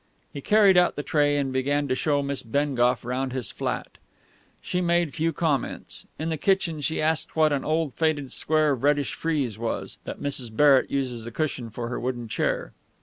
He 0.33 0.41
carried 0.41 0.77
out 0.77 0.95
the 0.95 1.03
tray, 1.03 1.37
and 1.37 1.49
then 1.49 1.51
began 1.51 1.87
to 1.87 1.93
show 1.93 2.23
Miss 2.23 2.41
Bengough 2.41 3.03
round 3.03 3.33
his 3.33 3.51
flat. 3.51 3.99
She 4.59 4.81
made 4.81 5.13
few 5.13 5.31
comments. 5.31 6.07
In 6.17 6.29
the 6.29 6.37
kitchen 6.39 6.81
she 6.81 6.99
asked 6.99 7.35
what 7.35 7.53
an 7.53 7.63
old 7.63 7.93
faded 7.93 8.31
square 8.31 8.71
of 8.71 8.81
reddish 8.83 9.13
frieze 9.13 9.59
was, 9.59 9.99
that 10.05 10.19
Mrs. 10.19 10.55
Barrett 10.57 10.89
used 10.89 11.13
as 11.13 11.27
a 11.27 11.31
cushion 11.31 11.69
for 11.69 11.87
her 11.89 11.99
wooden 11.99 12.27
chair. 12.27 12.73